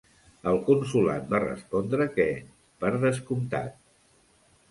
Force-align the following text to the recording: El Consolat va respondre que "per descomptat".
El 0.51 0.55
Consolat 0.69 1.27
va 1.33 1.41
respondre 1.43 2.07
que 2.15 2.25
"per 2.85 2.91
descomptat". 3.05 3.77